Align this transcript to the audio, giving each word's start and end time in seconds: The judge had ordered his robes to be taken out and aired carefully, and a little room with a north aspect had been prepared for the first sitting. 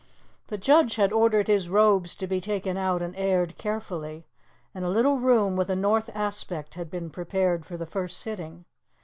The 0.47 0.57
judge 0.57 0.95
had 0.95 1.13
ordered 1.13 1.47
his 1.47 1.69
robes 1.69 2.15
to 2.15 2.25
be 2.25 2.41
taken 2.41 2.75
out 2.75 3.03
and 3.03 3.15
aired 3.15 3.59
carefully, 3.59 4.25
and 4.73 4.83
a 4.83 4.89
little 4.89 5.19
room 5.19 5.55
with 5.55 5.69
a 5.69 5.75
north 5.75 6.09
aspect 6.15 6.73
had 6.73 6.89
been 6.89 7.11
prepared 7.11 7.67
for 7.67 7.77
the 7.77 7.85
first 7.85 8.17
sitting. 8.17 8.65